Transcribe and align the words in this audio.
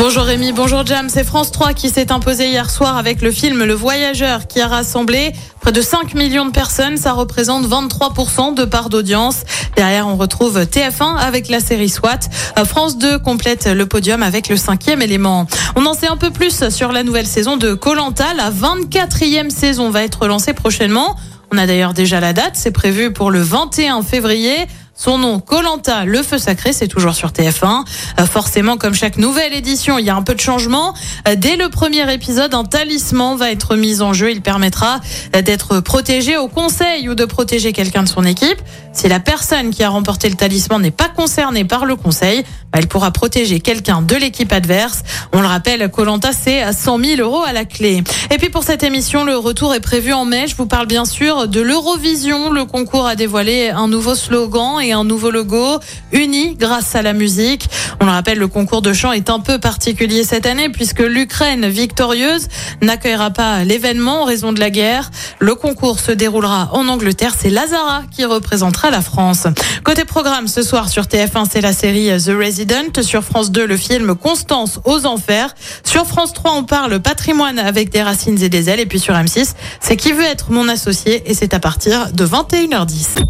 Bonjour 0.00 0.22
Rémi, 0.22 0.52
bonjour 0.52 0.86
Jam. 0.86 1.08
C'est 1.08 1.24
France 1.24 1.50
3 1.50 1.72
qui 1.72 1.90
s'est 1.90 2.12
imposé 2.12 2.48
hier 2.48 2.70
soir 2.70 2.96
avec 2.96 3.20
le 3.20 3.32
film 3.32 3.64
Le 3.64 3.74
Voyageur 3.74 4.46
qui 4.46 4.60
a 4.60 4.68
rassemblé 4.68 5.32
près 5.60 5.72
de 5.72 5.80
5 5.80 6.14
millions 6.14 6.46
de 6.46 6.52
personnes. 6.52 6.96
Ça 6.96 7.14
représente 7.14 7.66
23% 7.66 8.54
de 8.54 8.64
part 8.64 8.90
d'audience. 8.90 9.38
Derrière, 9.74 10.06
on 10.06 10.16
retrouve 10.16 10.60
TF1 10.60 11.16
avec 11.16 11.48
la 11.48 11.58
série 11.58 11.88
SWAT. 11.88 12.20
Euh, 12.58 12.64
France 12.64 12.96
2 12.96 13.18
complète 13.18 13.66
le 13.66 13.86
podium 13.86 14.22
avec 14.22 14.48
le 14.48 14.56
cinquième 14.56 15.02
élément. 15.02 15.48
On 15.74 15.84
en 15.84 15.94
sait 15.94 16.08
un 16.08 16.16
peu 16.16 16.30
plus 16.30 16.68
sur 16.68 16.92
la 16.92 17.02
nouvelle 17.02 17.26
saison 17.26 17.56
de 17.56 17.74
Colanta. 17.74 18.34
La 18.34 18.52
24e 18.52 19.50
saison 19.50 19.90
va 19.90 20.04
être 20.04 20.28
lancée 20.28 20.52
prochainement. 20.52 21.16
On 21.50 21.58
a 21.58 21.66
d'ailleurs 21.66 21.92
déjà 21.92 22.20
la 22.20 22.32
date. 22.32 22.52
C'est 22.54 22.70
prévu 22.70 23.12
pour 23.12 23.32
le 23.32 23.40
21 23.40 24.02
février. 24.02 24.68
Son 25.00 25.16
nom, 25.16 25.38
Colanta, 25.38 26.04
le 26.04 26.24
feu 26.24 26.38
sacré, 26.38 26.72
c'est 26.72 26.88
toujours 26.88 27.14
sur 27.14 27.28
TF1. 27.28 27.84
Euh, 28.18 28.26
forcément, 28.26 28.76
comme 28.76 28.94
chaque 28.94 29.16
nouvelle 29.16 29.54
édition, 29.54 29.96
il 29.96 30.04
y 30.04 30.10
a 30.10 30.16
un 30.16 30.22
peu 30.22 30.34
de 30.34 30.40
changement. 30.40 30.92
Euh, 31.28 31.36
dès 31.36 31.54
le 31.54 31.68
premier 31.68 32.12
épisode, 32.12 32.52
un 32.52 32.64
talisman 32.64 33.36
va 33.36 33.52
être 33.52 33.76
mis 33.76 34.02
en 34.02 34.12
jeu. 34.12 34.32
Il 34.32 34.42
permettra 34.42 34.98
euh, 35.36 35.40
d'être 35.40 35.78
protégé 35.78 36.36
au 36.36 36.48
conseil 36.48 37.08
ou 37.08 37.14
de 37.14 37.24
protéger 37.24 37.72
quelqu'un 37.72 38.02
de 38.02 38.08
son 38.08 38.24
équipe. 38.24 38.60
Si 38.92 39.06
la 39.06 39.20
personne 39.20 39.70
qui 39.70 39.84
a 39.84 39.88
remporté 39.88 40.28
le 40.28 40.34
talisman 40.34 40.82
n'est 40.82 40.90
pas 40.90 41.08
concernée 41.08 41.64
par 41.64 41.86
le 41.86 41.94
conseil, 41.94 42.42
elle 42.72 42.86
pourra 42.86 43.10
protéger 43.10 43.60
quelqu'un 43.60 44.02
de 44.02 44.14
l'équipe 44.14 44.52
adverse. 44.52 45.02
On 45.32 45.40
le 45.40 45.46
rappelle, 45.46 45.90
Colanta, 45.90 46.30
c'est 46.32 46.62
à 46.62 46.72
100 46.72 46.98
000 46.98 47.20
euros 47.20 47.42
à 47.42 47.52
la 47.52 47.64
clé. 47.64 48.02
Et 48.30 48.38
puis 48.38 48.50
pour 48.50 48.62
cette 48.62 48.82
émission, 48.82 49.24
le 49.24 49.36
retour 49.36 49.74
est 49.74 49.80
prévu 49.80 50.12
en 50.12 50.24
mai. 50.24 50.46
Je 50.46 50.54
vous 50.54 50.66
parle 50.66 50.86
bien 50.86 51.04
sûr 51.04 51.48
de 51.48 51.60
l'Eurovision. 51.60 52.52
Le 52.52 52.66
concours 52.66 53.06
a 53.06 53.16
dévoilé 53.16 53.70
un 53.70 53.88
nouveau 53.88 54.14
slogan 54.14 54.80
et 54.82 54.92
un 54.92 55.04
nouveau 55.04 55.30
logo, 55.30 55.78
uni 56.12 56.56
grâce 56.56 56.94
à 56.94 57.02
la 57.02 57.14
musique. 57.14 57.68
On 58.00 58.04
le 58.04 58.10
rappelle, 58.10 58.38
le 58.38 58.48
concours 58.48 58.82
de 58.82 58.92
chant 58.92 59.12
est 59.12 59.30
un 59.30 59.40
peu 59.40 59.58
particulier 59.58 60.22
cette 60.22 60.46
année 60.46 60.68
puisque 60.68 61.00
l'Ukraine 61.00 61.66
victorieuse 61.68 62.48
n'accueillera 62.82 63.30
pas 63.30 63.64
l'événement 63.64 64.22
en 64.22 64.24
raison 64.24 64.52
de 64.52 64.60
la 64.60 64.70
guerre. 64.70 65.10
Le 65.38 65.54
concours 65.54 66.00
se 66.00 66.12
déroulera 66.12 66.68
en 66.72 66.86
Angleterre. 66.88 67.34
C'est 67.36 67.50
Lazara 67.50 68.02
qui 68.10 68.24
représentera 68.24 68.90
la 68.90 69.00
France. 69.00 69.46
Côté 69.84 70.04
programme, 70.04 70.48
ce 70.48 70.62
soir 70.62 70.88
sur 70.88 71.04
TF1, 71.04 71.46
c'est 71.50 71.60
la 71.60 71.72
série 71.72 72.08
The 72.22 72.32
Resident. 72.38 72.57
Sur 73.02 73.22
France 73.22 73.52
2, 73.52 73.66
le 73.66 73.76
film 73.76 74.14
Constance 74.14 74.80
aux 74.84 75.06
enfers. 75.06 75.54
Sur 75.84 76.06
France 76.06 76.32
3, 76.32 76.52
on 76.54 76.64
parle 76.64 77.00
patrimoine 77.00 77.58
avec 77.58 77.90
des 77.90 78.02
racines 78.02 78.42
et 78.42 78.48
des 78.48 78.68
ailes. 78.68 78.80
Et 78.80 78.86
puis 78.86 78.98
sur 78.98 79.14
M6, 79.14 79.54
c'est 79.80 79.96
qui 79.96 80.12
veut 80.12 80.24
être 80.24 80.50
mon 80.50 80.68
associé? 80.68 81.22
Et 81.30 81.34
c'est 81.34 81.54
à 81.54 81.60
partir 81.60 82.12
de 82.12 82.26
21h10. 82.26 83.22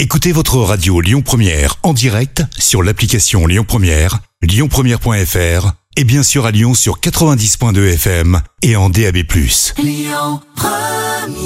Écoutez 0.00 0.32
votre 0.32 0.58
radio 0.58 1.00
Lyon 1.00 1.22
Première 1.22 1.76
en 1.84 1.92
direct 1.92 2.42
sur 2.58 2.82
l'application 2.82 3.46
Lyon 3.46 3.64
Première, 3.66 4.18
lyonpremière.fr 4.42 5.72
et 5.96 6.04
bien 6.04 6.24
sûr 6.24 6.46
à 6.46 6.50
Lyon 6.50 6.74
sur 6.74 6.98
90.2 6.98 7.94
FM 7.94 8.40
et 8.62 8.74
en 8.74 8.90
DAB+. 8.90 9.18
Lyon 9.78 10.40
Première 10.56 11.43